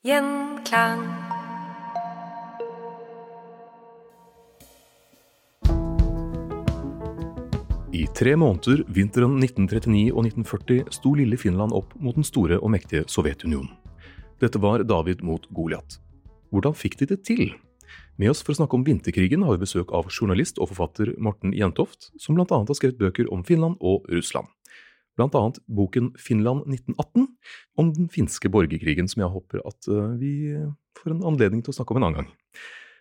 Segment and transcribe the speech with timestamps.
[0.00, 1.00] Gjenklang.
[7.92, 12.72] I tre måneder vinteren 1939 og 1940 sto lille Finland opp mot den store og
[12.72, 13.68] mektige Sovjetunionen.
[14.40, 15.98] Dette var David mot Goliat.
[16.48, 17.50] Hvordan fikk de det til?
[18.16, 21.52] Med oss for å snakke om vinterkrigen har vi besøk av journalist og forfatter Morten
[21.52, 22.48] Jentoft, som bl.a.
[22.48, 24.48] har skrevet bøker om Finland og Russland.
[25.26, 27.26] Annet boken Finland 1918,
[27.76, 30.34] om den finske borgerkrigen, som jeg håper at eh, vi
[30.98, 32.30] får en anledning til å snakke om en annen gang.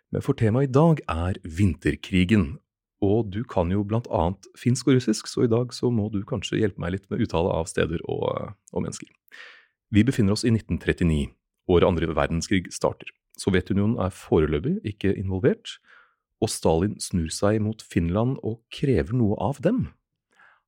[0.09, 2.57] Men for temaet i dag er vinterkrigen,
[3.05, 6.19] og du kan jo blant annet finsk og russisk, så i dag så må du
[6.27, 9.07] kanskje hjelpe meg litt med uttale av steder og, og mennesker.
[9.93, 11.29] Vi befinner oss i 1939.
[11.69, 13.13] Året andre verdenskrig starter.
[13.39, 15.77] Sovjetunionen er foreløpig ikke involvert,
[16.43, 19.87] og Stalin snur seg mot Finland og krever noe av dem.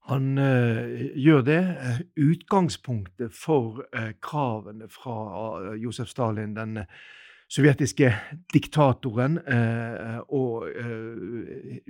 [0.10, 1.62] Han eh, gjør det.
[1.62, 5.18] Eh, Utgangspunktet for eh, kravene fra
[5.62, 6.86] eh, Josef Stalin, den eh,
[7.52, 8.10] sovjetiske
[8.54, 10.64] diktatoren, eh, og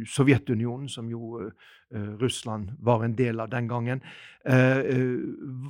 [0.10, 1.52] Sovjetunionen, som jo
[2.18, 4.02] Russland var en del av den gangen,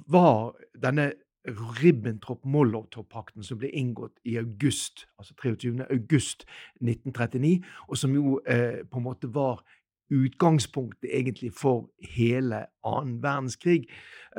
[0.07, 1.09] var denne
[1.81, 5.83] Ribbentrop-Molotov-pakten som ble inngått i august, altså 23.
[5.89, 6.45] august
[6.79, 7.59] 1939,
[7.89, 9.59] og som jo på en måte var
[10.11, 13.89] utgangspunktet egentlig for hele annen verdenskrig.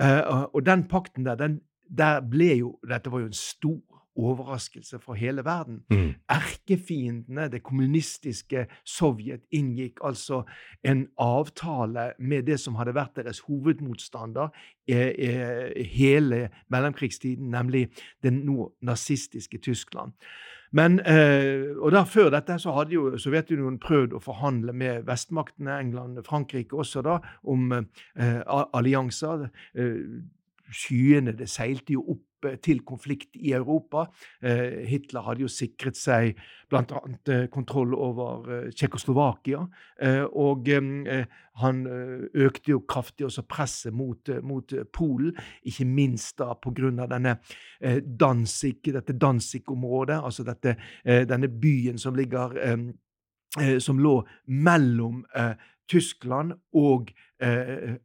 [0.00, 1.60] Eh, og den pakten der, den,
[1.98, 3.80] der ble jo Dette var jo en stor
[4.16, 5.82] overraskelse for hele verden.
[5.90, 6.14] Mm.
[6.28, 10.42] Erkefiendene, det kommunistiske Sovjet, inngikk altså
[10.84, 14.48] en avtale med det som hadde vært deres hovedmotstander
[14.88, 17.88] eh, eh, hele mellomkrigstiden, nemlig
[18.22, 20.12] det nå nazistiske Tyskland.
[20.72, 25.78] Men, eh, og da Før dette så hadde jo Sovjetunionen prøvd å forhandle med vestmaktene,
[25.78, 29.48] England, Frankrike også, da, om eh, allianser.
[29.76, 30.22] Eh,
[30.72, 32.24] skyene det seilte jo opp
[32.62, 34.06] til konflikt i Europa.
[34.42, 36.36] Eh, Hitler hadde jo sikret seg
[36.70, 37.02] bl.a.
[37.28, 39.64] Eh, kontroll over eh, Tsjekkoslovakia.
[40.02, 41.24] Eh, og eh,
[41.62, 46.52] han eh, økte jo kraftig også presset mot, eh, mot eh, Polen, ikke minst da
[46.54, 47.06] pga.
[47.06, 47.38] denne
[47.80, 52.78] eh, Danzig, dette Danzig-området, altså dette, eh, denne byen som ligger eh,
[53.60, 55.54] eh, som lå mellom eh,
[55.92, 57.16] Tyskland og eh,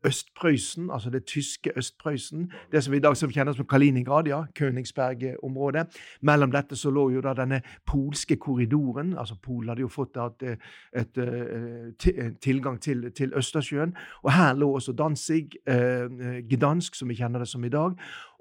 [0.07, 2.51] Øst-Prøysen, altså det tyske Øst-Prøysen.
[2.71, 5.87] Det som vi i dag kjenner som Kaliningrad, ja, Königsberg-området.
[6.21, 9.17] Mellom dette så lå jo da denne polske korridoren.
[9.17, 10.43] altså Polen hadde jo fått et,
[10.93, 13.93] et, et, eh, en tilgang til, til Østersjøen.
[14.23, 16.09] Og her lå også Danzig, eh,
[16.49, 17.93] Gdansk, som vi kjenner det som i dag.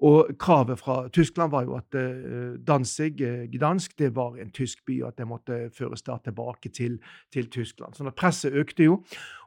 [0.03, 4.85] Og kravet fra Tyskland var jo at eh, Danzig, eh, Gdansk, det var en tysk
[4.87, 6.99] by, og at det måtte føres da tilbake til,
[7.33, 7.95] til Tyskland.
[7.97, 8.99] Sånn at presset økte jo.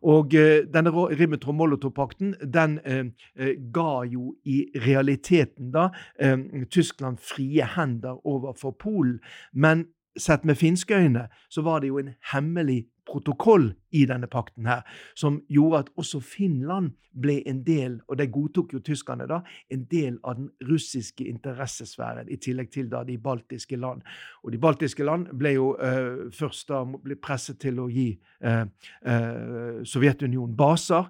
[0.10, 1.10] Og eh, denne Ro-
[1.40, 3.06] Ribbentrop-Molotov-pakten den eh,
[3.36, 5.90] eh, ga jo i realiteten da
[6.20, 6.38] eh,
[6.70, 9.20] Tyskland frie hender overfor Polen.
[9.54, 14.68] Men sett med finske øyne så var det jo en hemmelig protokoll i denne pakten
[14.70, 14.82] her,
[15.16, 16.92] som gjorde at også Finland
[17.22, 19.40] ble en del, og det godtok jo tyskerne da,
[19.74, 24.04] en del av den russiske interessesfæren, i tillegg til da de baltiske land.
[24.44, 28.12] Og de baltiske land ble jo uh, først da ble presset til å gi
[28.46, 28.66] uh,
[29.10, 31.10] uh, Sovjetunionen baser.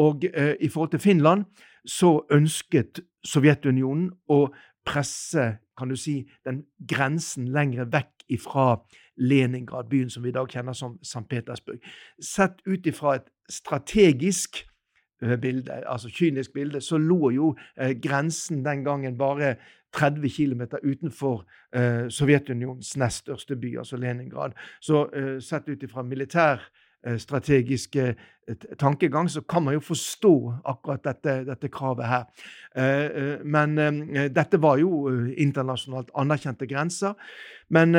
[0.00, 1.42] Og i forhold til Finland
[1.84, 4.46] så ønsket Sovjetunionen å
[4.88, 5.44] presse
[5.82, 8.76] kan du si, den grensen lenger vekk ifra
[9.16, 11.24] Leningrad, byen som vi i dag kjenner som St.
[11.30, 11.82] Petersburg.
[12.22, 14.62] Sett ut ifra et strategisk
[15.22, 19.56] eh, bilde, altså kynisk bilde, så lå jo eh, grensen den gangen bare
[19.92, 21.42] 30 km utenfor
[21.74, 24.54] eh, Sovjetunionens nest største by, altså Leningrad.
[24.80, 25.08] Så
[25.40, 26.62] sett ut ifra militær
[27.18, 28.14] strategiske
[28.48, 30.34] eh, tankegang, så kan man jo forstå
[30.64, 32.28] akkurat dette, dette kravet her.
[32.76, 33.76] Eh, men
[34.34, 37.14] dette var jo internasjonalt anerkjente grenser.
[37.72, 37.96] Men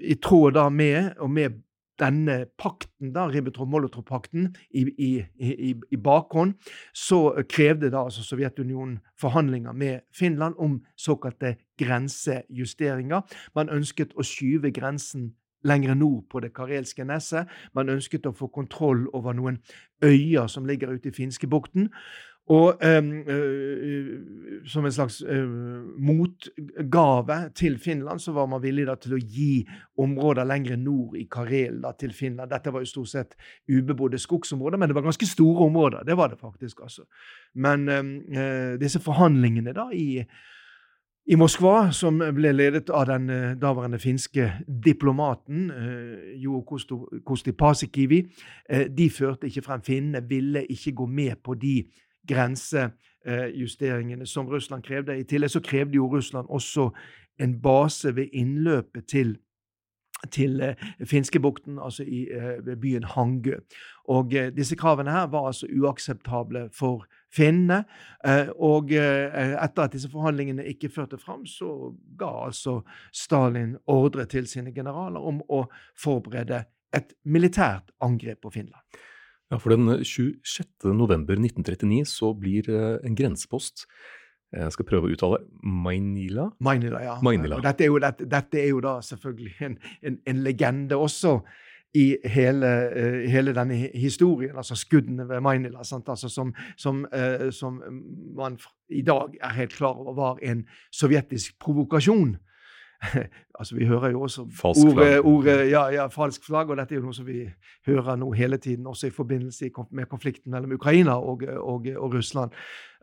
[0.00, 1.62] i tråd da med, og med
[2.00, 6.54] denne pakten, da, Ribbentrop-Molotov-pakten, i, i, i, i, bakhånd,
[6.94, 13.24] så krevde da altså Sovjetunionen forhandlinger med Finland om såkalte grensejusteringer.
[13.54, 15.32] Man ønsket å skyve grensen
[15.64, 17.50] lenger nord på det karelske nesset.
[17.74, 19.60] Man ønsket å få kontroll over noen
[20.04, 21.90] øyer som ligger ute i Finskebukten.
[22.46, 24.10] Og um, uh,
[24.70, 25.48] som en slags uh,
[25.98, 29.66] motgave til Finland, så var man villig da, til å gi
[29.98, 32.52] områder lenger nord i Karel da, til Finland.
[32.54, 33.34] Dette var jo stort sett
[33.66, 36.06] ubebodde skogsområder, men det var ganske store områder.
[36.06, 36.84] Det var det faktisk.
[36.86, 37.08] altså.
[37.54, 38.14] Men um,
[38.78, 40.22] disse forhandlingene da i
[41.26, 44.52] i Moskva, som ble ledet av den uh, daværende finske
[44.84, 46.60] diplomaten uh, Jo
[47.26, 48.20] Kosti Pasikivi.
[48.70, 49.82] Uh, de førte ikke frem.
[49.82, 51.84] Finnene ville ikke gå med på de
[52.28, 55.18] grensejusteringene som Russland krevde.
[55.18, 56.90] I tillegg så krevde jo Russland også
[57.42, 59.36] en base ved innløpet til
[60.32, 60.74] til eh,
[61.06, 63.54] Finskebukten, altså i, eh, ved byen Hangø.
[64.08, 67.82] Og eh, disse kravene her var altså uakseptable for finnene.
[68.64, 72.80] Og etter at disse forhandlingene ikke førte fram, så ga altså
[73.14, 75.66] Stalin ordre til sine generaler om å
[76.00, 76.64] forberede
[76.96, 79.00] et militært angrep på Finland.
[79.52, 80.90] Ja, for Den 26.
[80.96, 83.86] november 1939 så blir en grensepost
[84.54, 86.46] jeg skal prøve å uttale Mainila.
[86.62, 87.14] Mainila, ja.
[87.24, 87.58] Mainila.
[87.64, 91.40] Dette, er jo, dette, dette, er jo, da selvfølgelig en, en, en legende også
[91.96, 97.80] i hele, uh, hele, denne historien, altså skuddene ved Mainila, altså som, som, uh, som,
[98.36, 98.58] man
[98.88, 102.36] i dag er helt klar over var en sovjetisk provokasjon.
[103.58, 107.00] altså Vi hører jo også falsk ordet, ordet ja, ja, falsk flagg, og dette er
[107.00, 107.46] jo noe som vi
[107.86, 112.50] hører nå hele tiden, også i forbindelse med konflikten mellom Ukraina og, og, og Russland.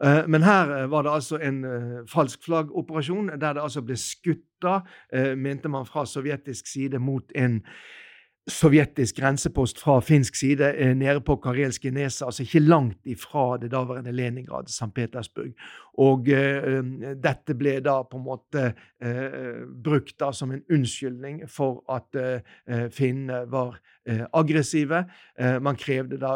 [0.04, 1.66] Uh, men her var det altså en
[2.10, 4.50] falsk flaggoperasjon, der det altså ble skutt,
[5.36, 7.57] mente man fra sovjetisk side, mot en
[8.51, 13.69] sovjetisk grensepost fra finsk side eh, nede på karelske Nesa, altså ikke langt ifra det
[13.72, 14.92] daværende Leningrad, St.
[14.95, 15.54] Petersburg.
[16.04, 16.80] Og uh,
[17.24, 22.90] dette ble da på en måte uh, brukt da som en unnskyldning for at uh,
[22.92, 23.80] finnene var
[24.36, 25.06] aggressive.
[25.63, 26.34] Man krevde da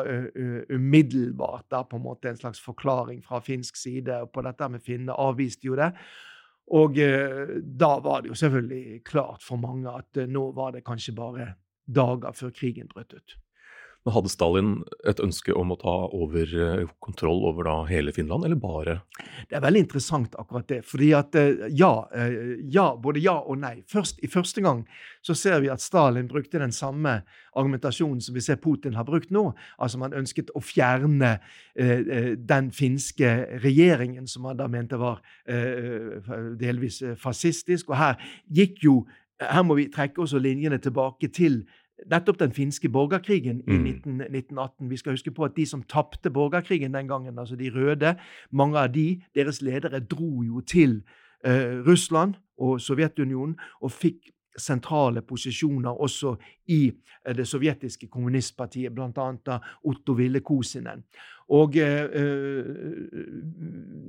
[0.72, 5.12] umiddelbart da på en måte en slags forklaring fra finsk side på dette med finnene,
[5.12, 5.90] avviste jo det.
[6.80, 11.50] Og da var det jo selvfølgelig klart for mange at nå var det kanskje bare
[11.88, 13.38] dager før krigen brøt ut.
[14.08, 14.70] Men Hadde Stalin
[15.04, 19.02] et ønske om å ta over eh, kontroll over hele Finland, eller bare
[19.50, 20.78] Det er veldig interessant, akkurat det.
[20.88, 23.82] fordi at eh, ja, eh, ja, både ja og nei.
[23.92, 24.86] Først, I første gang
[25.20, 27.18] så ser vi at Stalin brukte den samme
[27.52, 29.50] argumentasjonen som vi ser Putin har brukt nå.
[29.78, 31.42] Altså Man ønsket å fjerne
[31.76, 35.20] eh, den finske regjeringen, som man da mente var
[35.52, 36.24] eh,
[36.56, 37.92] delvis fascistisk.
[37.92, 39.02] Og her gikk jo
[39.42, 41.64] her må vi trekke også linjene tilbake til
[42.06, 43.84] nettopp den finske borgerkrigen i mm.
[43.84, 44.90] 19, 1918.
[44.90, 48.16] Vi skal huske på at de som tapte borgerkrigen den gangen, altså de røde,
[48.52, 51.02] mange av de, deres ledere dro jo til
[51.46, 56.36] eh, Russland og Sovjetunionen og fikk sentrale posisjoner også
[56.74, 59.60] i eh, det sovjetiske kommunistpartiet, bl.a.
[59.84, 61.04] Otto Ville Kosinen.
[61.50, 62.66] Og eh, eh,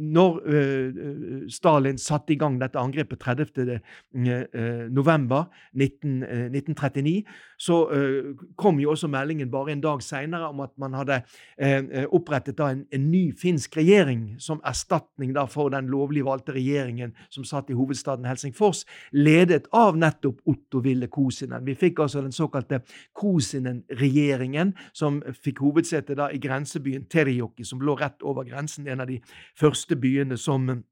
[0.00, 1.07] når eh,
[1.52, 3.78] Stalin satte i gang dette angrepet 30.
[4.94, 7.24] november 1939,
[7.58, 7.78] så
[8.56, 11.20] kom jo også meldingen bare en dag seinere om at man hadde
[12.14, 17.70] opprettet en, en, ny finsk regjering som erstatning for den lovlig valgte regjeringen som satt
[17.70, 21.64] i hovedstaden Helsingfors, ledet av nettopp Otto Ville Kosinen.
[21.66, 22.82] Vi fikk altså den såkalte
[23.18, 29.20] Kosinen-regjeringen, som fikk hovedsete i grensebyen Terijoki, som lå rett over grensen, en av de
[29.58, 30.84] første byene som eh,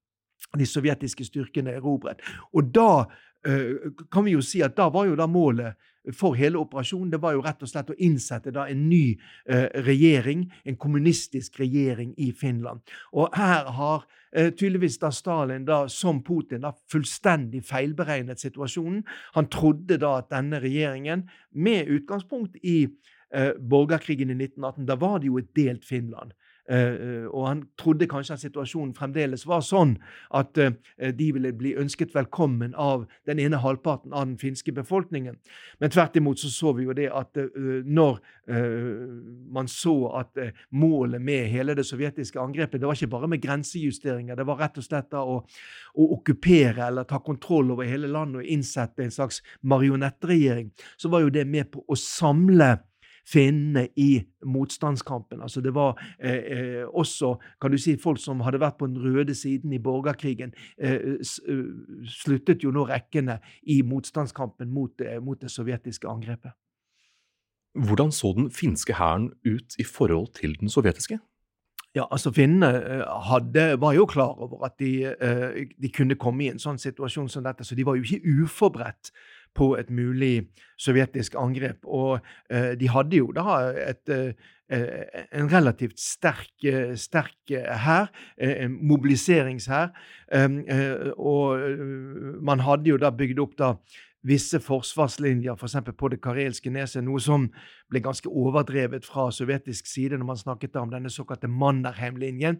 [0.54, 2.22] de sovjetiske styrkene erobret.
[2.54, 3.06] Og da
[3.46, 5.76] eh, kan vi jo si at da var jo da målet
[6.14, 9.16] for hele operasjonen det var jo rett og slett å innsette da en ny
[9.50, 12.84] eh, regjering, en kommunistisk regjering i Finland.
[13.10, 19.02] Og her har eh, tydeligvis da Stalin, da, som Putin, da fullstendig feilberegnet situasjonen.
[19.34, 22.86] Han trodde da at denne regjeringen, med utgangspunkt i
[23.58, 26.30] borgerkrigen i 1918, da var det jo et delt Finland.
[26.66, 29.92] Uh, og han trodde kanskje at situasjonen fremdeles var sånn
[30.34, 30.72] at uh,
[31.14, 35.36] de ville bli ønsket velkommen av den ene halvparten av den finske befolkningen.
[35.78, 37.38] Men tvert imot så så vi jo det at
[37.86, 38.18] når
[39.52, 40.38] man så at
[40.70, 44.78] målet med hele det sovjetiske angrepet det var ikke bare med grensejusteringer, det var rett
[44.78, 49.14] og slett da å, å okkupere eller ta kontroll over hele landet og innsette en
[49.14, 52.76] slags marionettregjering, så var jo det med på å samle
[53.26, 55.42] finnene i motstandskampen.
[55.42, 59.00] Altså det var eh, eh, også kan du si, folk som hadde vært på den
[59.02, 61.64] røde siden i borgerkrigen, eh, eh
[62.06, 66.54] sluttet jo nå rekkene i motstandskampen mot, eh, mot det sovjetiske angrepet.
[67.76, 71.18] Hvordan så den finske hæren ut i forhold til den sovjetiske?
[71.94, 73.04] Ja, altså Finnene
[73.80, 75.14] var jo klar over at de,
[75.82, 79.12] de, kunne komme i en sånn situasjon som dette, så de var jo ikke uforberedt
[79.56, 80.48] på et mulig
[80.80, 81.84] sovjetisk angrep.
[81.84, 82.20] Og
[82.50, 83.56] eh, de hadde jo da
[83.90, 84.32] et, eh,
[85.32, 87.54] en relativt sterk, eh, sterk
[87.86, 89.94] hær, en mobiliseringshær.
[91.16, 91.60] og
[92.42, 93.74] man hadde jo da bygd opp da
[94.26, 95.76] visse forsvarslinjer, f.eks.
[95.84, 97.46] For på det karelske neset, noe som
[97.90, 102.58] ble ganske overdrevet fra sovjetisk side når man snakket om denne såkalte Mannerheim-linjen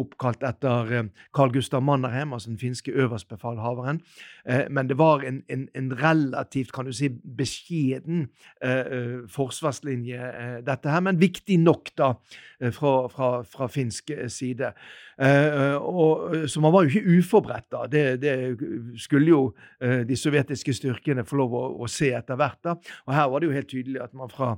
[0.00, 4.00] oppkalt etter eh, Carl Gustav Mannerheim, altså den finske øverstbefalhaveren.
[4.48, 8.26] Eh, men det var en, en, en, relativt kan du si, beskjeden
[8.64, 10.30] uh, forsvarslinje,
[10.66, 12.10] dette her, men viktig nok da
[12.74, 14.72] fra, fra, fra finsk side.
[15.78, 17.84] Og, så man var jo ikke uforberedt da.
[17.90, 18.34] Det, det
[19.00, 19.42] skulle jo
[19.80, 22.60] de sovjetiske styrkene få lov å, å se etter hvert.
[22.64, 22.76] da.
[23.06, 24.54] Og her var det jo helt tydelig at man fra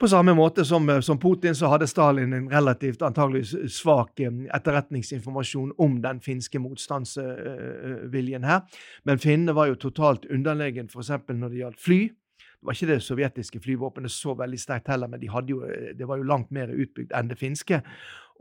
[0.00, 4.32] på samme måte som, eh, som, Putin, så hadde Stalin en relativt antagelig svak eh,
[4.56, 8.64] etterretningsinformasjon om den finske motstandsviljen her.
[9.04, 11.14] Men finnene var jo totalt underlegen f.eks.
[11.28, 12.00] når det gjaldt fly.
[12.08, 16.08] Det var ikke det sovjetiske flyvåpenet så veldig sterkt heller, men de jo, eh, det
[16.08, 17.82] var jo langt mer utbygd enn det finske.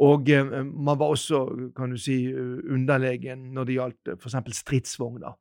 [0.02, 4.58] Og man var også kan du si, underlegen når det gjaldt f.eks.
[4.58, 5.36] stridsvogner.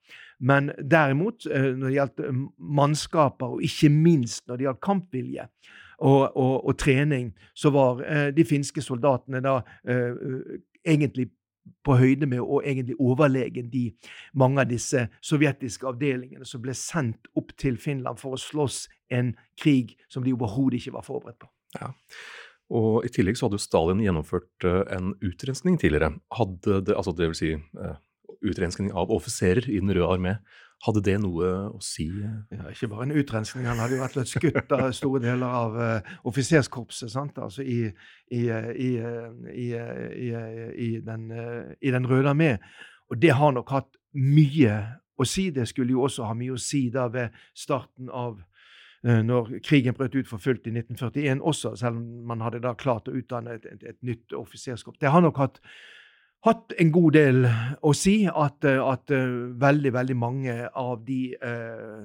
[0.45, 2.21] Men derimot, når det gjaldt
[2.61, 5.47] mannskaper, og ikke minst når det gjaldt kampvilje,
[6.03, 11.31] og, og, og trening, så var eh, de finske soldatene da eh, egentlig
[11.87, 13.85] på høyde med og egentlig overlegen de
[14.39, 19.35] mange av disse sovjetiske avdelingene som ble sendt opp til Finland for å slåss en
[19.59, 21.51] krig som de overhodet ikke var forberedt på.
[21.79, 21.93] Ja.
[22.73, 26.17] Og I tillegg så hadde jo Stalin gjennomført eh, en utrenskning tidligere.
[26.35, 27.55] Hadde det, altså det vil si
[28.43, 30.37] utrensning av offiserer i Den røde armé.
[30.83, 32.09] Hadde det noe å si?
[32.11, 33.69] Ja, ikke bare en utrensning.
[33.71, 37.85] Han hadde jo vært og skutt av store deler av uh, offiserskorpset altså i,
[38.35, 38.89] i, i,
[40.87, 41.29] i den,
[41.79, 42.57] den, røde armé.
[43.11, 44.81] Og det har nok hatt mye
[45.15, 45.51] å si.
[45.55, 48.41] Det skulle jo også ha mye å si da ved starten av
[49.03, 53.09] når krigen brøt ut for fullt i 1941 også, selv om man hadde da klart
[53.11, 55.01] å utdanne et, et, et nytt offiserskorps.
[55.03, 55.59] Det har nok hatt
[56.47, 57.47] hatt en god del
[57.83, 58.23] å si.
[58.27, 62.03] At, eh, at uh, veldig, veldig mange av de eh,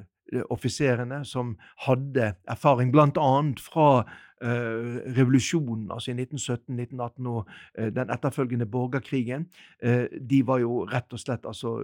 [0.51, 1.55] offiserene som
[1.87, 3.29] hadde erfaring bl.a.
[3.63, 9.47] fra eh, revolusjonen, altså i 1917, 1918 og den etterfølgende borgerkrigen,
[9.79, 11.77] de var jo rett og slett altså,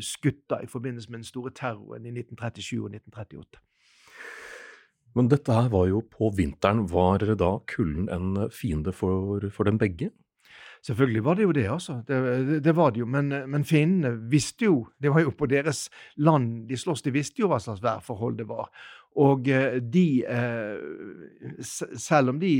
[0.00, 3.60] skutta i forbindelse med den store terroren i 1937 og 1938.
[5.14, 6.86] Men dette her var jo på vinteren.
[6.90, 10.08] Var da kulden en fiende for, for dem begge?
[10.84, 12.02] Selvfølgelig var det jo det, altså.
[12.08, 13.06] Det, det var det jo.
[13.06, 17.02] Men, men finnene visste jo Det var jo på deres land de sloss.
[17.02, 18.68] De visste jo hva slags værforhold det var.
[19.16, 21.64] Og eh, de, eh,
[21.96, 22.52] selv om de,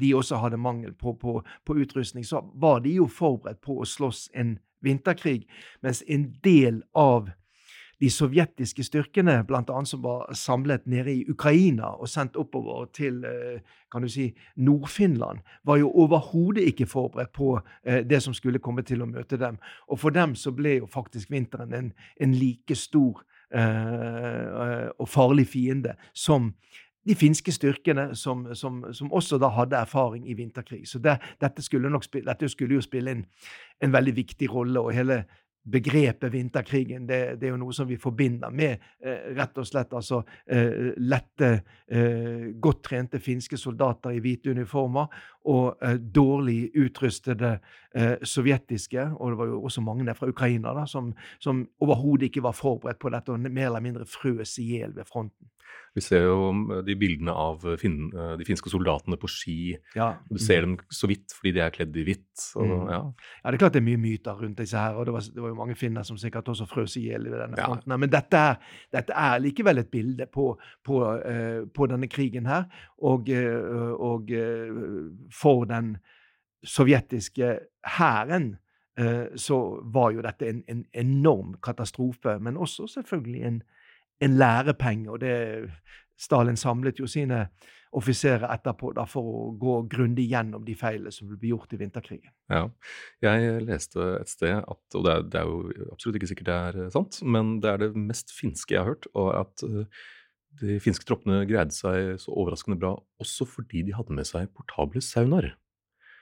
[0.00, 3.88] de også hadde mangel på, på, på, utrustning, så var de jo forberedt på å
[3.88, 5.46] slåss en vinterkrig.
[5.82, 7.30] Mens en del av
[8.00, 13.60] de sovjetiske styrkene, annet som var samlet nede i Ukraina og sendt oppover til eh,
[13.92, 18.82] kan du si, Nord-Finland, var jo overhodet ikke forberedt på eh, det som skulle komme
[18.82, 19.58] til å møte dem.
[19.88, 23.20] Og for dem så ble jo faktisk vinteren en, en like stor
[23.52, 26.54] eh, og farlig fiende som
[27.08, 30.86] de finske styrkene som, som, som, også da hadde erfaring i vinterkrig.
[30.88, 33.24] Så det, dette, skulle spille, dette, skulle jo spille en,
[33.80, 34.80] en veldig viktig rolle.
[34.80, 35.24] Og hele
[35.62, 39.92] begrepet vinterkrigen det, det, er jo noe som vi forbinder med eh, rett og slett
[39.96, 41.50] altså eh, lette,
[41.92, 45.10] eh, godt trente finske soldater i hvite uniformer
[45.52, 47.58] og eh, dårlig utrustede
[47.94, 52.44] eh, sovjetiske, og det var jo også mange fra Ukraina da, som, som overhodet ikke
[52.44, 55.50] var forberedt på dette og mer eller mindre frøs i hjel ved fronten.
[55.96, 59.58] Vi ser jo eh, de bildene av fin, de finske soldatene på ski.
[59.96, 60.12] Ja.
[60.30, 62.28] Du ser dem så vidt fordi de er kledd i hvitt.
[62.54, 62.74] Mm.
[62.90, 63.00] Ja.
[63.00, 63.00] ja.
[63.50, 65.52] det er klart det er mye myter rundt disse her, og det var, det var
[65.54, 67.66] jo mange finner som sikkert også frøs i hjel ved denne ja.
[67.66, 67.96] fronten.
[67.96, 68.44] Men dette
[68.92, 70.52] dette er, likevel et bilde på,
[70.86, 72.66] på, uh, på denne krigen her,
[73.06, 74.80] og, uh, og uh,
[75.34, 75.94] for den
[76.64, 77.58] sovjetiske
[77.98, 78.56] hæren,
[78.98, 82.38] eh, så var jo dette en, en, enorm katastrofe.
[82.38, 83.62] Men også selvfølgelig en,
[84.20, 85.10] en lærepenge.
[85.10, 85.34] Og det
[86.20, 87.46] Stalin samlet jo sine
[87.96, 92.30] offiserer etterpå da, for å gå grundig gjennom de feilene som ble gjort i vinterkrigen.
[92.52, 92.68] Ja,
[93.24, 96.58] Jeg leste et sted at, og det er, det er, jo absolutt ikke sikkert det
[96.68, 100.06] er eh, sant, men det er det mest finske jeg har hørt, og at uh,
[100.62, 105.02] de finske troppene greide seg så overraskende bra også fordi de hadde med seg portable
[105.02, 105.56] saunaer.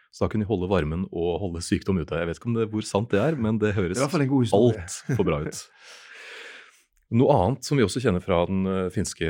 [0.09, 2.17] Så da kunne de holde varmen og holde sykdom ute.
[2.17, 5.65] Jeg vet ikke om det, hvor sant det er, men det høres altfor bra ut.
[7.17, 9.29] Noe annet som vi også kjenner fra den eh, finske,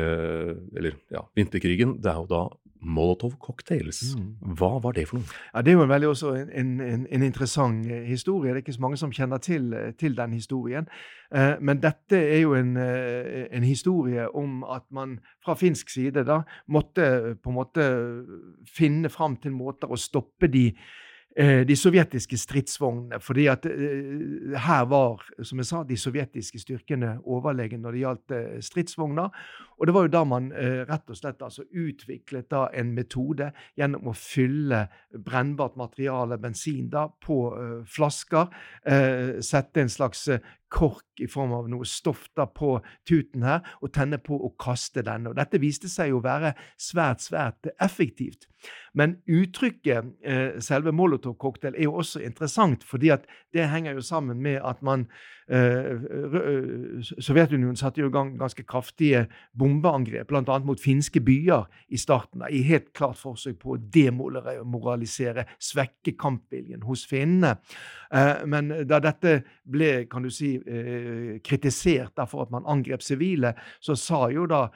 [0.78, 2.42] eller ja, vinterkrigen, det er jo da
[2.80, 4.14] Molotov-cocktails.
[4.16, 4.54] Mm.
[4.58, 5.37] Hva var det for noe?
[5.54, 8.52] Ja, Det er jo en veldig også en, en, en, interessant eh, historie.
[8.52, 10.87] Det er ikke så mange som kjenner til, eh, til den historien.
[11.35, 16.42] Eh, men dette er jo en, en, historie om at man fra finsk side da
[16.68, 17.90] måtte på en måte
[18.64, 20.70] finne fram til måter å stoppe de
[21.38, 23.21] de sovjetiske stridsvognene.
[23.21, 28.35] fordi at eh, her var, som jeg sa, de sovjetiske styrkene overlegne når det gjaldt
[28.35, 29.28] eh, stridsvogner.
[29.78, 30.50] Og det var jo da man
[30.88, 37.06] rett og slett altså utviklet da en metode gjennom å fylle brennbart materiale, bensin, da,
[37.08, 37.38] på
[37.87, 38.50] flasker.
[39.44, 40.26] sette en slags
[40.68, 42.76] kork i form av noe stoff da på
[43.08, 45.32] tuten her, og tenne på og kaste denne.
[45.32, 48.49] Og dette viste seg å være svært, svært effektivt.
[48.99, 54.42] Men uttrykket eh, selve Molotov-cocktail er jo også interessant, fordi at det henger jo sammen
[54.44, 55.38] med at man Eh, eh,
[57.25, 59.26] Sovjetunionen satte jo i gang ganske kraftige
[59.57, 60.59] bombeangrep, bl.a.
[60.64, 67.07] mot finske byer i starten, i helt klart forsøk på å demoralisere, svekke kampviljen hos
[67.09, 67.55] finnene.
[68.12, 69.38] Eh, men da dette
[69.69, 70.55] ble kan du si,
[71.45, 74.69] kritisert for at man angrep sivile, så sa jo da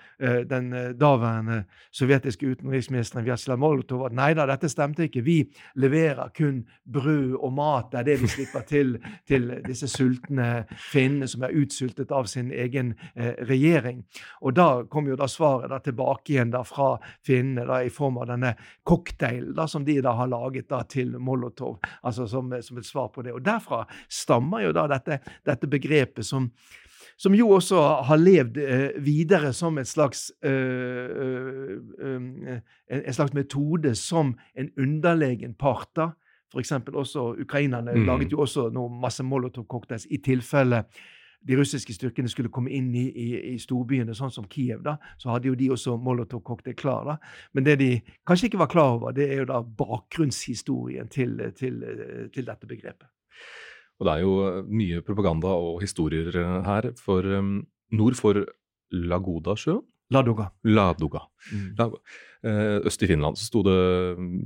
[0.49, 1.62] den daværende
[1.95, 5.25] sovjetiske utenriksministeren Vjatsjslav Molotov at nei da, dette stemte ikke.
[5.25, 5.38] Vi
[5.81, 6.62] leverer kun
[6.93, 7.91] brød og mat.
[7.93, 8.97] Det er det vi slipper til
[9.29, 14.02] til disse sultne finnene som er utsultet av sin egen eh, regjering.
[14.42, 16.94] Og da kom jo da svaret da tilbake igjen da fra
[17.27, 18.55] finnene da, i form av denne
[18.88, 23.11] cocktailen da, som de da har laget da til Molotov, altså som, som, et svar
[23.14, 23.35] på det.
[23.35, 26.51] Og derfra stammer jo da dette, dette begrepet som
[27.22, 32.16] som jo også har levd eh, videre som slags, eh, eh,
[32.48, 32.61] eh
[32.92, 36.12] en slags metode som en underlegen part
[36.53, 36.73] F.eks.
[36.93, 38.07] også ukrainerne mm.
[38.07, 40.85] laget jo også noe masse Molotov-cocktails i tilfelle
[41.43, 45.33] de russiske styrkene skulle komme inn i, i, i, storbyene, sånn som Kiev, da, så
[45.33, 47.09] hadde jo de også Molotov-cocktail klar.
[47.09, 47.17] da.
[47.57, 47.91] Men det de
[48.29, 51.83] kanskje ikke var klar over, det er jo da bakgrunnshistorien til, til,
[52.35, 53.11] til dette begrepet.
[53.99, 56.31] Og det er jo mye propaganda og historier
[56.67, 56.93] her.
[56.99, 57.61] For um,
[57.95, 58.45] nord for
[58.93, 60.51] Lagodasjøen Ladoga.
[60.68, 61.25] Ladoga.
[61.53, 61.96] Mm.
[62.42, 63.77] Eh, øst i Finland så sto det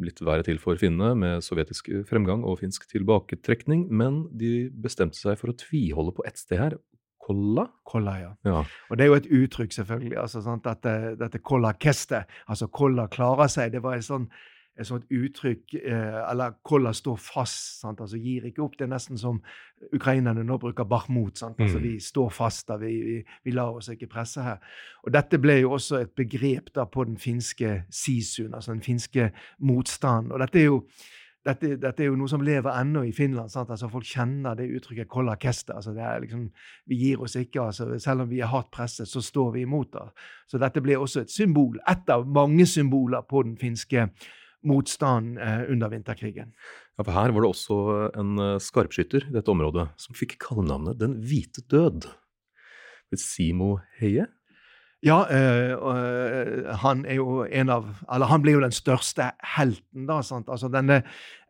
[0.05, 5.39] litt verre til for finnene, med sovjetisk fremgang og finsk tilbaketrekning, men de bestemte seg
[5.41, 6.79] for å tviholde på ett sted her.
[7.27, 7.67] Kolla?
[7.83, 8.35] Kolla, ja.
[8.47, 8.61] ja.
[8.91, 10.19] Og det er jo et uttrykk, selvfølgelig.
[10.23, 13.73] altså sant, Dette, dette kolla keste, altså kolla klarer seg.
[13.75, 14.29] Det var en sånn
[14.77, 18.01] et sånt uttrykk eh, Eller Kolla står fast, sant?
[18.01, 18.77] altså gir ikke opp.
[18.79, 19.41] Det er nesten som
[19.97, 21.39] ukrainerne nå bruker Bahmut.
[21.39, 21.61] Sant?
[21.61, 21.85] Altså, mm.
[21.85, 24.61] Vi står fast da, vi, vi, vi, lar oss ikke presse her.
[25.05, 29.31] Og Dette ble jo også et begrep da på den finske sisuen, altså den finske
[29.59, 30.33] motstanden.
[30.33, 30.83] Og dette er jo
[31.47, 33.53] dette, dette, er jo noe som lever ennå i Finland.
[33.53, 33.71] Sant?
[33.71, 35.77] Altså, folk kjenner det uttrykket 'kolla keste'.
[35.77, 36.49] Altså, det er liksom,
[36.87, 37.63] vi gir oss ikke.
[37.63, 39.93] Altså, selv om vi er hardt presset, så står vi imot.
[39.93, 40.11] Da.
[40.49, 44.09] Så dette ble også et symbol, ett av mange symboler på den finske
[44.65, 46.53] motstand eh, under vinterkrigen.
[46.97, 47.81] Ja, for Her var det også
[48.17, 52.09] en eh, skarpskytter i dette området som fikk kallenavnet Den hvite død.
[53.17, 54.27] Simo Heie?
[55.05, 60.23] Ja, øh, han er jo en av Eller han blir jo den største helten, da.
[60.23, 60.49] sant?
[60.49, 61.03] Altså denne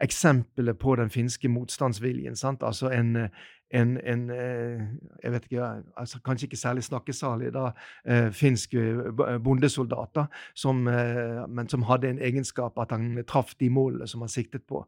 [0.02, 2.36] eksempelet på den finske motstandsviljen.
[2.36, 2.62] sant?
[2.62, 3.28] Altså en,
[3.74, 4.80] en, en eh,
[5.22, 7.70] jeg vet ikke, altså Kanskje ikke særlig snakkesalig da,
[8.06, 10.84] eh, finsk eh, bondesoldater, som,
[11.48, 14.84] men som hadde en egenskap at han traff de målene som han siktet på.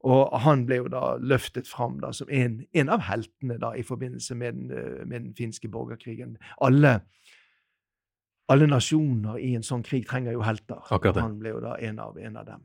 [0.00, 3.84] Og han ble jo da løftet fram da, som en, en av heltene da, i
[3.84, 4.70] forbindelse med den,
[5.08, 6.38] med den finske borgerkrigen.
[6.64, 7.00] Alle,
[8.48, 10.80] alle, nasjoner i en sånn krig trenger jo helter.
[11.20, 12.64] Han ble jo da en av, en av dem.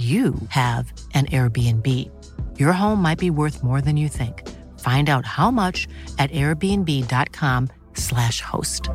[0.00, 1.86] you have an Airbnb.
[2.58, 4.48] Your home might be worth more than you think.
[4.80, 5.86] Find out how much
[6.18, 8.88] at airbnb.com/slash host.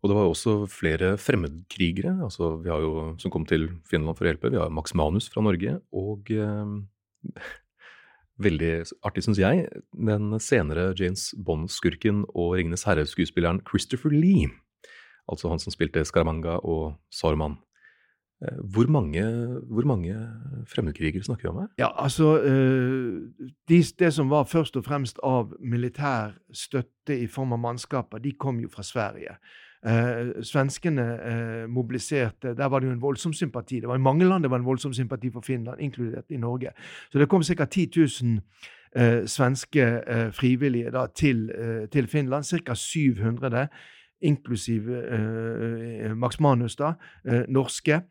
[0.00, 4.16] Og det var jo også flere fremmedkrigere altså vi har jo, som kom til Finland
[4.16, 4.48] for å hjelpe.
[4.48, 6.64] Vi har Max Manus fra Norge, og eh,
[8.46, 8.70] veldig
[9.04, 14.48] artig, syns jeg, den senere James Bond-skurken og Ringenes herre-skuespilleren Christopher Lee.
[15.30, 17.56] Altså han som spilte Scaramanga og Saruman.
[18.42, 19.22] Eh, hvor mange,
[19.70, 20.16] hvor mange
[20.66, 21.72] fremmedkrigere snakker vi om her?
[21.78, 27.52] Ja, altså uh, de, Det som var først og fremst av militær støtte i form
[27.52, 29.36] av mannskaper, de kom jo fra Sverige.
[29.86, 33.80] Eh, svenskene eh, mobiliserte Der var det jo en voldsom sympati.
[33.80, 36.68] Det var I mange land det var en voldsom sympati for Finland, inkludert i Norge.
[37.12, 37.64] Så det kom ca.
[37.64, 38.40] 10 000
[38.96, 41.50] eh, svenske frivillige da, til,
[41.92, 42.44] til, Finland.
[42.44, 42.74] Ca.
[42.74, 43.68] 700,
[44.20, 44.88] inklusiv
[46.16, 46.92] Max Manus, da,
[47.48, 48.02] norske.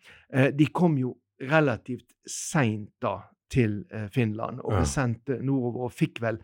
[0.57, 3.19] de kom jo relativt seint da
[3.49, 6.41] til Finland og ble sendt nordover og fikk vel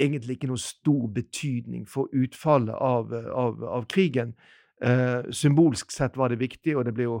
[0.00, 4.34] egentlig ikke noe stor betydning for utfallet av, av, av krigen.
[4.84, 7.18] Eh, symbolsk sett var det viktig, og det ble jo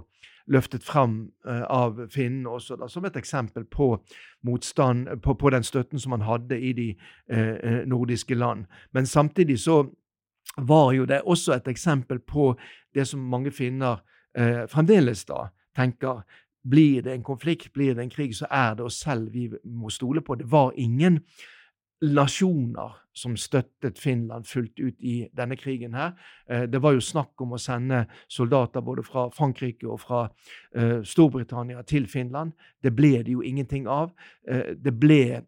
[0.48, 3.90] løftet fram eh, av finnene også da, som et eksempel på
[4.46, 6.92] motstand, på, på, den støtten som man hadde i de
[7.32, 8.68] eh, nordiske land.
[8.94, 9.82] Men samtidig så
[10.58, 12.52] var jo det også et eksempel på
[12.94, 14.00] det som mange finner
[14.38, 16.24] eh, fremdeles da tenker
[16.68, 19.90] blir det en konflikt, blir det en krig, så er det oss selv vi må
[19.90, 20.34] stole på.
[20.34, 21.20] Det var ingen
[22.02, 25.94] nasjoner som støttet Finland fullt ut i denne krigen.
[25.94, 26.12] her.
[26.50, 30.28] Eh, det var jo snakk om å sende soldater både fra Frankrike og fra
[30.76, 32.52] uh, Storbritannia til Finland.
[32.82, 34.12] Det ble det jo ingenting av.
[34.50, 35.42] Uh, det ble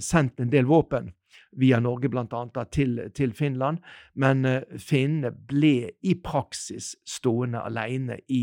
[0.00, 1.12] sendt en del våpen
[1.60, 2.64] via Norge bl.a.
[2.72, 3.78] Til, til Finland,
[4.14, 4.46] men
[4.78, 8.42] finnene ble i praksis stående alene i,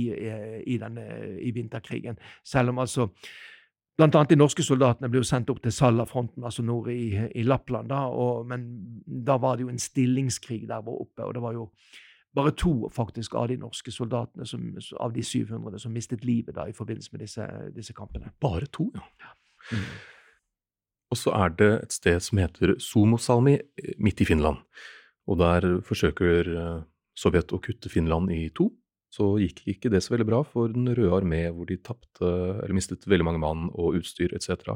[0.66, 1.06] i, denne,
[1.42, 2.20] i vinterkrigen.
[2.44, 3.10] Selv om altså
[4.00, 7.42] Blant annet de norske soldatene ble jo sendt opp til Salla-fronten, altså nord i, i
[7.44, 7.90] Lappland.
[7.92, 8.62] Da, og, men
[9.28, 11.66] da var det jo en stillingskrig der oppe, og det var jo
[12.36, 14.70] bare to faktisk av de norske soldatene som,
[15.04, 18.32] av de 700 som mistet livet da i forbindelse med disse, disse kampene.
[18.40, 19.34] Bare to, ja.
[19.74, 19.84] Mm.
[21.10, 23.58] Og så er det et sted som heter Somosalmi,
[23.98, 24.62] midt i Finland.
[25.30, 26.84] Og der forsøker eh,
[27.18, 28.70] Sovjet å kutte Finland i to
[29.14, 32.76] så gikk ikke det så veldig bra for Den røde armé, hvor de tapte eller
[32.78, 34.76] mistet veldig mange mann og utstyr etc.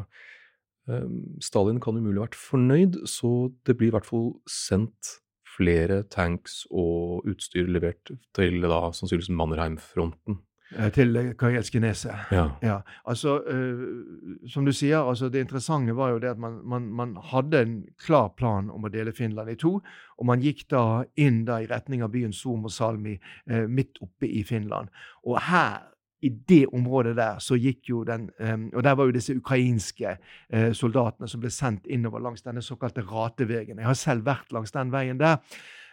[0.89, 5.19] Ehm, Stalin kan umulig ha vært fornøyd, så det blir i hvert fall sendt
[5.53, 10.41] flere tanks og utstyr levert til da sannsynligvis Mannerheim-fronten.
[10.77, 12.31] Eh, til Karelske Neset.
[12.31, 12.47] Ja.
[12.61, 12.77] ja.
[13.05, 17.15] Altså, uh, som du sier, altså det interessante var jo det at man, man, man,
[17.31, 19.77] hadde en klar plan om å dele Finland i to.
[20.17, 23.17] Og man gikk da inn da i retning av byen Som og Salmi,
[23.51, 24.89] uh, midt oppe i Finland.
[25.27, 25.89] Og her
[26.23, 30.15] i det området der så gikk jo den um, Og der var jo disse ukrainske
[30.15, 33.77] uh, soldatene som ble sendt innover langs denne såkalte ratevegen.
[33.77, 35.41] Jeg har selv vært langs den veien der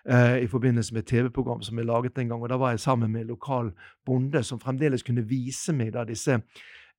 [0.08, 2.42] eh, i forbindelse med et TV-program som jeg laget en gang.
[2.42, 3.72] og Da var jeg sammen med en lokal
[4.06, 6.40] bonde som fremdeles kunne vise meg da disse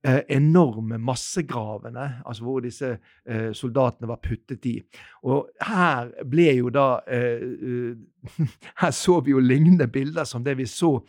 [0.03, 4.75] eh, enorme massegravene, altså hvor disse eh, soldatene var puttet i.
[5.23, 7.97] Og her ble jo da eh,
[8.81, 10.99] Her så vi jo lignende bilder som det vi så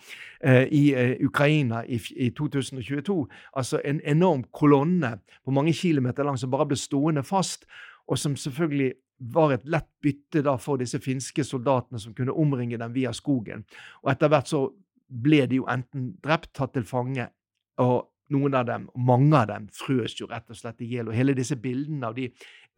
[0.40, 3.26] eh, i Ukraina i, i, 2022.
[3.56, 7.66] Altså en enorm kolonne på mange kilometer lang som bare ble stående fast,
[8.08, 8.92] og som selvfølgelig
[9.30, 13.64] var et lett bytte da for disse finske soldatene som kunne omringe dem via skogen.
[14.02, 14.64] Og etter hvert så
[15.12, 17.28] ble de jo enten drept, tatt til fange,
[17.82, 21.10] og noen av dem, mange av dem, frøs jo rett og slett i hjel.
[21.10, 22.30] Og hele disse bildene av de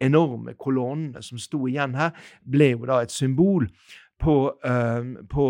[0.03, 2.11] enorme kolonnene som sto igjen her,
[2.43, 3.69] ble jo da et symbol
[4.19, 4.35] på,
[5.31, 5.45] på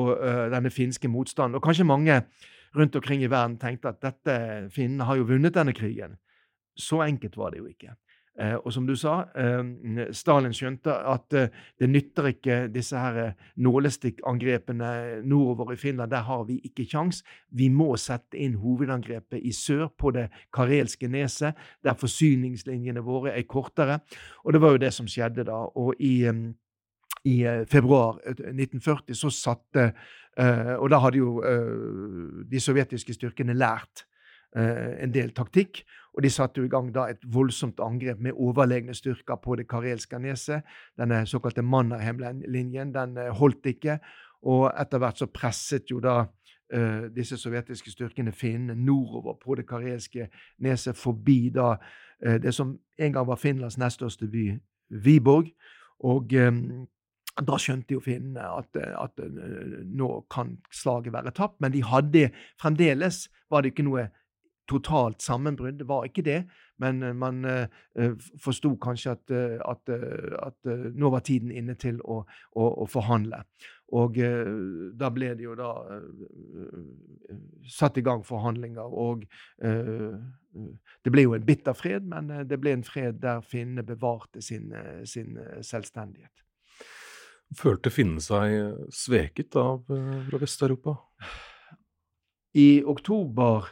[0.53, 1.57] denne finske motstanden.
[1.57, 2.21] Og kanskje mange
[2.75, 4.37] rundt omkring i verden tenkte at dette,
[4.75, 6.17] finnene har jo vunnet denne krigen.
[6.77, 7.95] Så enkelt var det jo ikke.
[8.39, 13.35] Eh, og som du sa, eh, Stalin skjønte at eh, det nytter ikke disse her
[13.55, 16.11] nålestikkangrepene nordover i Finland.
[16.11, 17.23] Der har vi ikke kjangs.
[17.51, 23.47] Vi må sette inn hovedangrepet i sør, på det karelske neset, der forsyningslinjene våre er
[23.47, 24.01] kortere.
[24.43, 25.65] Og det var jo det som skjedde da.
[25.75, 26.27] Og i
[27.25, 29.93] i februar 1940 så satte
[30.77, 31.41] Og da hadde jo
[32.45, 34.03] de sovjetiske styrkene lært
[34.55, 35.81] en del taktikk.
[36.15, 40.19] Og de satte i gang da et voldsomt angrep med overlegne styrker på det karelske
[40.19, 40.63] neset.
[40.97, 43.99] Denne såkalte Mannerheim-linjen den eh, holdt ikke.
[44.47, 49.65] Og etter hvert så presset jo da uh, disse sovjetiske styrkene finnene nordover på det
[49.65, 50.27] karelske
[50.61, 54.51] neset, forbi da uh, det som en gang var Finlands nest største by,
[54.89, 55.49] Viborg.
[56.05, 56.85] Og um,
[57.41, 62.29] da skjønte jo finnene at, at uh, nå kan slaget være tapt, men de hadde
[62.61, 64.05] fremdeles var det ikke noe
[64.67, 65.79] totalt sammenbrudd.
[65.79, 66.39] Det var ikke det,
[66.81, 69.31] men eh, man uh, forsto kanskje at,
[69.65, 69.93] at,
[70.47, 72.21] at uh, nå var tiden inne til å,
[72.55, 73.43] å, å forhandle.
[73.95, 75.71] Og uh, da ble det jo da
[77.69, 79.25] satt i gang forhandlinger, og
[81.05, 84.69] det ble jo en bitter fred, men det ble en fred der finnene bevarte sin,
[85.09, 86.43] sin selvstendighet.
[87.57, 90.95] Følte finnene seg sveket av fra Vest-Europa?
[92.55, 93.67] I oktober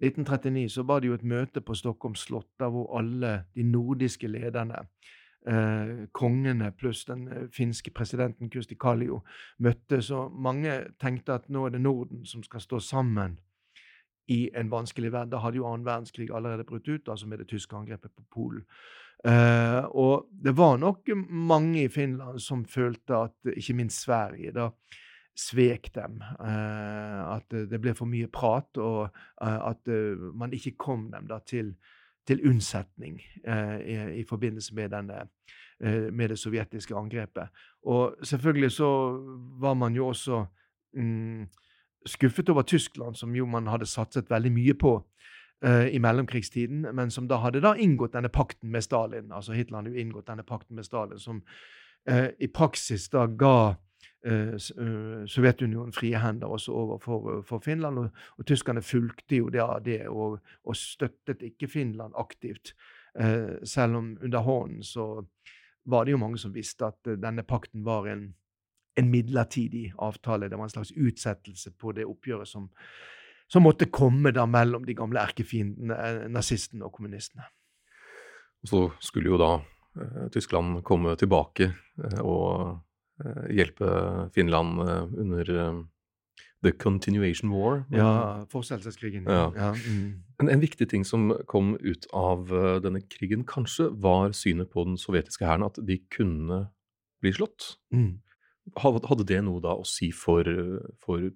[0.00, 4.28] 1939 så var det jo et møte på Stockholms slott der hvor alle de nordiske
[4.28, 4.86] lederne,
[5.48, 9.20] eh, kongene pluss den eh, finske presidenten Kusti Kallio,
[9.58, 10.08] møttes.
[10.08, 13.38] Så mange tenkte at nå er det Norden som skal stå sammen
[14.30, 15.34] i en vanskelig verden.
[15.34, 18.64] Da hadde jo annen verdenskrig allerede brutt ut, altså med det tyske angrepet på Polen.
[19.24, 24.70] Eh, og det var nok mange i Finland som følte at ikke minst Sverige da
[25.36, 26.20] svek dem.
[26.40, 29.08] Eh, at det ble for mye prat, og
[29.42, 31.74] eh, at eh, man ikke kom dem da til,
[32.26, 35.24] til unnsetning i, i, forbindelse med, denne,
[36.12, 37.48] med det sovjetiske angrepet.
[37.82, 38.90] Og selvfølgelig så
[39.60, 40.44] var man jo også
[40.94, 41.48] mm,
[42.06, 44.92] skuffet over Tyskland, som jo man hadde satset veldig mye på
[45.64, 49.32] uh, i mellomkrigstiden, men som da hadde da inngått denne pakten med Stalin.
[49.32, 51.42] Altså Hitler hadde jo inngått denne pakten med Stalin, som
[52.10, 53.89] uh, i praksis da ga Eh, eh,
[54.22, 57.98] Sovjetunionen frie hender også overfor eh, for Finland.
[57.98, 62.74] Og, og, tyskerne fulgte jo det, det og, og, støttet ikke Finland aktivt.
[63.64, 65.24] selv om under hånden så
[65.84, 68.34] var det jo mange som visste at denne pakten var en,
[68.96, 70.48] en midlertidig avtale.
[70.48, 72.68] Det var en slags utsettelse på det oppgjøret som,
[73.48, 77.48] som måtte komme da mellom de gamle erkefiendene, nazistene og kommunistene.
[78.62, 82.89] Så skulle jo da eh, Tyskland komme tilbake eh, og Eh,
[83.50, 83.88] hjelpe
[84.34, 85.80] Finland eh, under eh,
[86.64, 87.84] The Continuation War.
[87.90, 89.24] Ja, fortsettelseskrigen.
[89.24, 89.52] Ja.
[89.56, 90.22] ja mm.
[90.42, 92.52] en, en, viktig ting som kom ut av
[92.84, 96.66] denne krigen, kanskje, var synet på den sovjetiske hæren, at de kunne
[97.24, 97.78] bli slått.
[97.96, 98.20] Mm.
[98.76, 100.44] Hadde det noe da å si for,
[101.00, 101.30] for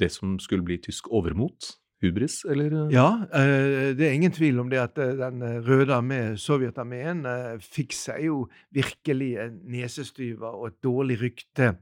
[0.00, 1.76] det som skulle bli tysk overmot?
[2.02, 2.90] Hubris, eller?
[2.92, 7.24] Ja, eh, det er ingen tvil om det at eh, den eh, røde armé, Sovjetarmeen,
[7.62, 8.42] fikk seg jo
[8.74, 9.32] virkelig
[9.64, 11.72] nesestyver og et dårlig rykte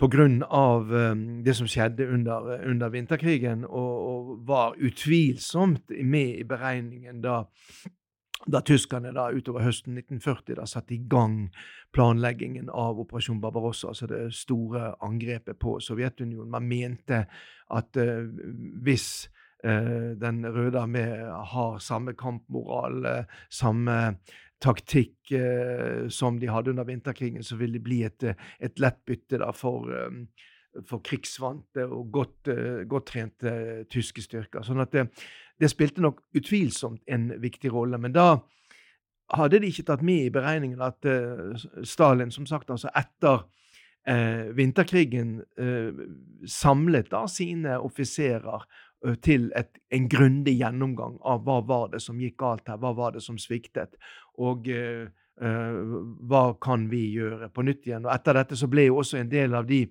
[0.00, 0.26] pga.
[1.44, 7.44] det som skjedde under, under vinterkrigen, og, og, var utvilsomt med i beregningen da
[8.46, 11.50] da tyskerne da utover høsten 1940 da satte i gang
[11.94, 16.50] planleggingen av Operasjon Barbarossa, altså det store angrepet på Sovjetunionen.
[16.52, 17.24] Man mente
[17.70, 18.28] at uh,
[18.84, 19.28] hvis
[19.66, 21.04] uh, Den røde armé
[21.52, 24.16] har samme kampmoral, uh, samme
[24.60, 25.30] taktikk
[26.12, 28.26] som de hadde under vinterkrigen, så vil det bli et,
[28.60, 30.26] et lett bytte da for um,
[30.86, 32.50] for krigsvante og godt,
[32.86, 33.52] godt trente
[33.90, 34.62] tyske styrker.
[34.62, 35.06] Sånn at det,
[35.60, 37.98] det spilte nok utvilsomt en viktig rolle.
[38.00, 38.28] Men da
[39.36, 43.44] hadde de ikke tatt med i beregningen at uh, Stalin, som sagt, altså etter
[44.08, 46.04] uh, vinterkrigen uh,
[46.48, 48.64] samlet da sine offiserer
[49.24, 53.14] til et, en grundig gjennomgang av hva var det som gikk galt her, hva var
[53.14, 53.94] det som sviktet,
[54.36, 54.68] og
[55.40, 58.04] hva kan vi gjøre på nytt igjen.
[58.04, 59.86] Og Etter dette så ble jo også en del av de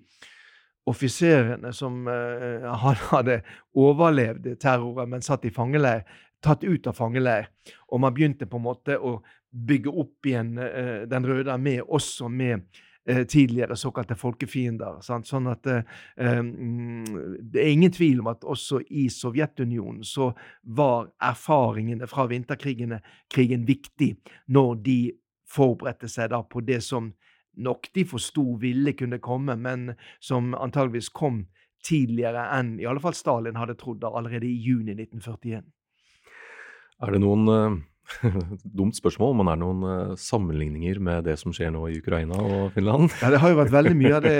[0.88, 3.40] offiserene som uh, hadde
[3.78, 6.06] overlevd terroren, men satt i fangeleir,
[6.44, 7.50] tatt ut av fangeleir.
[7.90, 9.18] Og man begynte på en måte å
[9.50, 12.62] bygge opp igjen uh, Den røde armé også med
[13.10, 15.00] uh, tidligere såkalte folkefiender.
[15.04, 15.28] Sant?
[15.28, 15.82] Sånn at eh,
[16.16, 20.30] Det er ingen tvil om at også i Sovjetunionen så
[20.62, 23.00] var erfaringene fra vinterkrigene
[23.32, 24.14] krigen viktig
[24.54, 25.00] når de
[25.50, 27.10] forberedte seg da på det som
[27.62, 31.44] nok de forsto ville kunne komme, men som antageligvis kom
[31.86, 35.64] tidligere enn i alle fall Stalin hadde trodd, allerede i juni 1941.
[37.00, 37.78] Er det noen uh,
[38.76, 42.36] Dumt spørsmål, men er det noen uh, sammenligninger med det som skjer nå i Ukraina
[42.42, 43.08] og Finland?
[43.22, 44.34] Ja, Det har jo vært veldig mye av det,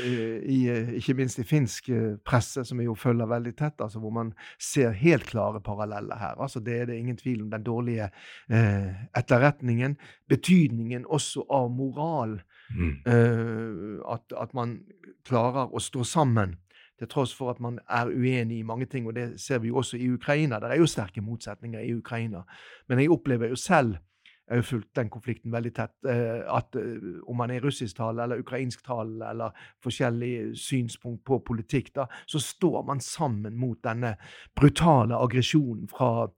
[0.56, 0.60] i,
[1.00, 1.90] ikke minst i finsk
[2.26, 6.36] presse, som vi jo følger veldig tett, altså hvor man ser helt klare paralleller her.
[6.38, 7.50] Altså Det er det ingen tvil om.
[7.50, 9.98] Den dårlige uh, etterretningen,
[10.30, 12.38] betydningen også av moral.
[12.70, 12.94] Mm.
[13.06, 14.78] Eh, at, at man
[15.26, 16.56] klarer å stå sammen
[16.98, 19.06] til tross for at man er uenig i mange ting.
[19.06, 20.60] Og det ser vi jo også i Ukraina.
[20.60, 22.42] Det er jo sterke motsetninger i Ukraina.
[22.88, 23.98] Men jeg opplever jo selv
[24.46, 25.94] jeg har jo fulgt den konflikten veldig tett.
[26.06, 29.50] Eh, at eh, Om man er russisktalende eller ukrainsktalende eller
[29.82, 34.14] forskjellig synspunkt på politikk, da, så står man sammen mot denne
[34.54, 36.28] brutale aggresjonen fra,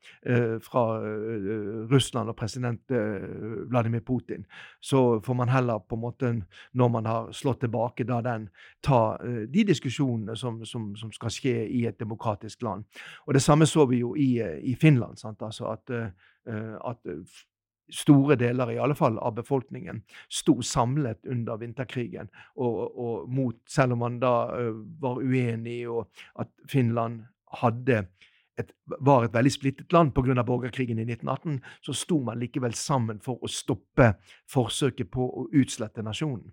[0.65, 0.85] fra
[1.91, 2.81] Russland og president
[3.71, 4.47] Vladimir Putin.
[4.81, 6.33] Så får man heller, på en måte,
[6.73, 8.49] når man har slått tilbake, da den,
[8.83, 9.19] ta
[9.53, 12.85] de diskusjonene som, som, som, skal skje i et demokratisk land.
[13.27, 15.17] Og Det samme så vi jo i, i Finland.
[15.17, 15.43] Sant?
[15.43, 15.91] Altså at,
[16.49, 17.15] at
[17.95, 22.31] store deler i alle fall av befolkningen sto samlet under vinterkrigen.
[22.57, 25.87] Og, og mot, selv om man da uh, var uenig, i
[26.43, 27.23] at Finland
[27.63, 28.05] hadde
[28.59, 30.43] et, var et veldig splittet land pga.
[30.43, 34.15] borgerkrigen i 1918, så sto man likevel sammen for å stoppe
[34.51, 36.51] forsøket på å utslette nasjonen.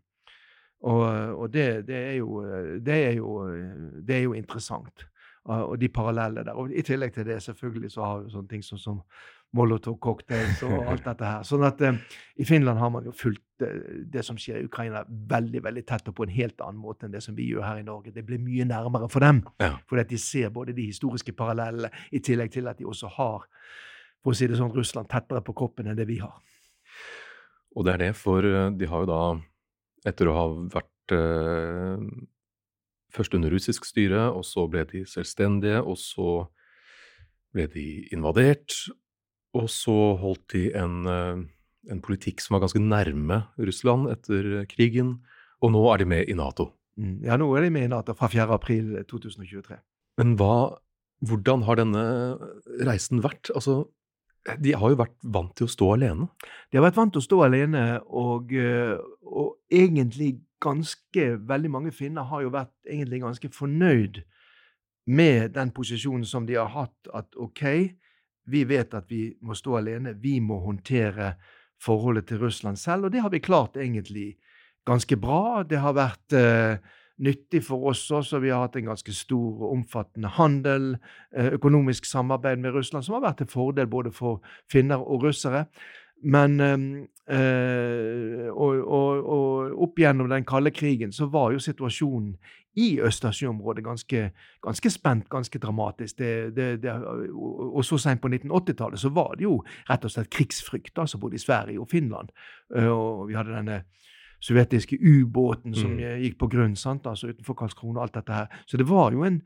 [0.86, 1.06] Og,
[1.42, 2.42] og det, det, er jo,
[2.86, 3.30] det, er jo,
[4.06, 5.08] det, er jo, interessant.
[5.46, 6.58] Og de parallellene der.
[6.58, 9.02] Og I tillegg til det selvfølgelig så har vi sånne ting som, som
[9.56, 11.46] Molotov-cocktails og alt dette her.
[11.48, 11.98] Sånn at eh,
[12.42, 16.12] I Finland har man jo fulgt eh, det som skjer i Ukraina, veldig veldig tett
[16.12, 18.14] og på en helt annen måte enn det som vi gjør her i Norge.
[18.16, 19.74] Det blir mye nærmere for dem, ja.
[19.90, 23.48] fordi at de ser både de historiske parallellene, i tillegg til at de også har
[24.26, 26.34] for å si det sånn, Russland tettere på kroppen enn det vi har.
[27.78, 29.22] Og det er det, for eh, de har jo da,
[30.10, 32.06] etter å ha vært eh,
[33.14, 36.32] først under russisk styre, og så ble de selvstendige, og så
[37.54, 38.74] ble de invadert,
[39.56, 41.44] og så holdt de en, eh,
[41.92, 45.20] en, politikk som var ganske nærme Russland etter krigen,
[45.64, 46.72] og nå er de med i Nato.
[47.00, 48.48] Mm, ja, nå er de med i Nato fra 4.
[48.54, 49.80] april 2023.
[50.20, 50.78] Men hva,
[51.24, 52.04] hvordan har denne
[52.88, 53.52] reisen vært?
[53.56, 53.86] Altså,
[54.62, 56.28] de har jo vært vant til å stå alene?
[56.70, 61.92] De har vært vant til å stå alene, og, eh, og egentlig ganske Veldig mange
[61.94, 64.24] finner har jo vært egentlig ganske fornøyd
[65.06, 67.62] med den posisjonen som de har hatt, at OK,
[68.46, 70.16] vi vet at vi må stå alene.
[70.22, 71.34] Vi må håndtere
[71.82, 74.36] forholdet til Russland selv, og det har vi klart egentlig
[74.86, 75.64] ganske bra.
[75.64, 76.78] Det har vært eh,
[77.26, 78.40] nyttig for oss også.
[78.44, 80.96] Vi har hatt en ganske stor og omfattende handel,
[81.36, 85.66] eh, økonomisk samarbeid med Russland, som har vært til fordel både for finner og russere.
[86.24, 92.38] Men øh, og, og, og, opp gjennom den kalde krigen så var jo situasjonen
[92.76, 94.32] i Østersjøområdet ganske,
[94.64, 96.18] ganske spent, ganske dramatisk.
[96.18, 100.30] Det, det, det, og så seint på 1980-tallet så var det jo rett og slett
[100.30, 102.34] krigsfrykt, altså både i Sverige og Finland.
[102.76, 103.82] Eh, og vi hadde denne
[104.44, 106.04] sovjetiske ubåten som mm.
[106.22, 108.62] gikk på grunn sant, altså utenfor Karlskrona og alt dette her.
[108.68, 109.42] Så det var jo en,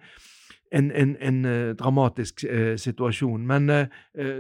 [0.72, 3.48] en, en, en uh, dramatisk eh, situasjon.
[3.48, 3.88] Men eh,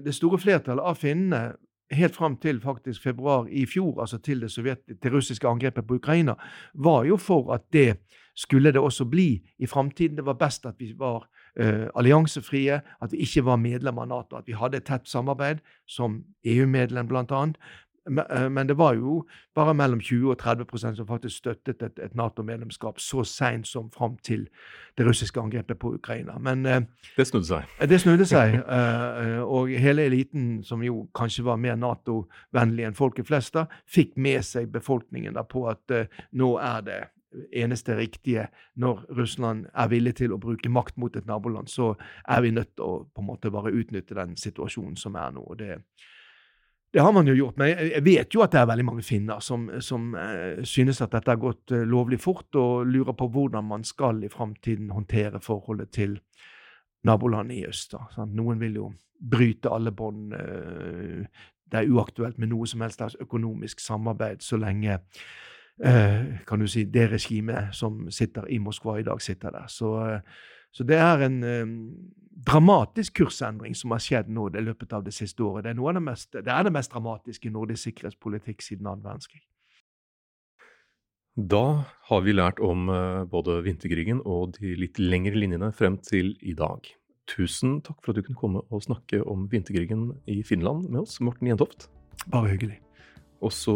[0.03, 1.43] det store flertallet av finnene
[1.91, 6.35] helt fram til faktisk februar i fjor, altså til det, det russiske angrepet på Ukraina,
[6.73, 7.97] var jo for at det
[8.39, 10.17] skulle det også bli i framtiden.
[10.17, 11.27] Det var best at vi var
[11.59, 15.59] uh, alliansefrie, at vi ikke var medlem av Nato, at vi hadde et tett samarbeid
[15.87, 17.45] som EU-medlem bl.a.
[18.09, 19.25] Eh, men det var jo
[19.55, 24.15] bare mellom 20 og 30% som faktisk støttet et, et Nato-medlemskap så seint som fram
[24.23, 24.47] til
[24.97, 26.39] det russiske angrepet på Ukraina.
[26.39, 26.79] Men uh,
[27.17, 27.75] Det snudde seg.
[27.89, 28.55] Det snudde seg.
[29.43, 34.47] Og hele eliten, som jo kanskje var mer Nato-vennlig enn folket flest, da, fikk med
[34.47, 35.99] seg befolkningen da, på at
[36.31, 37.01] nå er det
[37.51, 41.93] eneste riktige når Russland er villig til å bruke makt mot et naboland, så
[42.27, 45.43] er vi nødt til å på en måte bare utnytte den situasjonen som er nå.
[45.43, 45.77] og det,
[46.93, 49.43] det har man jo gjort, men jeg vet jo at det er veldig mange finner
[49.45, 53.67] som, som uh, synes at dette har gått uh, lovlig fort, og lurer på hvordan
[53.67, 56.17] man skal i framtiden håndtere forholdet til
[57.05, 57.93] nabolandet i øst.
[57.93, 58.89] Da, Noen vil jo
[59.19, 60.33] bryte alle bånd.
[60.33, 65.48] Uh, det er uaktuelt med noe som helst økonomisk samarbeid så lenge Eh,
[66.47, 69.67] kan du si, det regimet som sitter i Moskva i dag, sitter der.
[69.71, 70.19] Så, eh,
[70.71, 71.77] så det er en um,
[72.47, 75.63] dramatisk kursendring som har skjedd nå i løpet av det siste året.
[75.63, 79.41] Det er, det mest, det, er det mest dramatiske i nordisk sikkerhetspolitikk siden annen verdenskrig.
[81.39, 82.89] Da har vi lært om
[83.31, 86.83] både vinterkrigen og de litt lengre linjene frem til i dag.
[87.29, 91.19] Tusen takk for at du kunne komme og snakke om vinterkrigen i Finland med oss,
[91.23, 91.87] Morten Jentoft.
[92.27, 92.81] Bare hyggelig.
[93.39, 93.75] Og så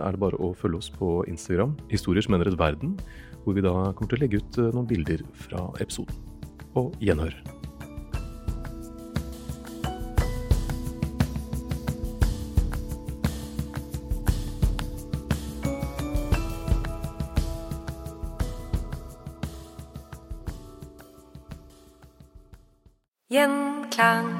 [0.00, 2.94] er det bare å følge oss på Instagram, Historier som endret verden,
[3.44, 6.14] hvor vi da kommer til å legge ut noen bilder fra episoden.
[6.78, 7.34] Og gjenhør.
[23.30, 24.39] Gjenklang.